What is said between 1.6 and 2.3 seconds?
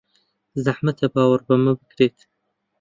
بکرێت.